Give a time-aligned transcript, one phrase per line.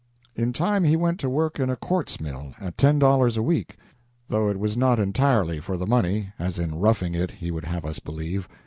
[0.35, 3.77] In time he went to work in a quartz mill at ten dollars a week,
[4.29, 7.85] though it was not entirely for the money, as in "Roughing It" he would have
[7.85, 8.49] us believe.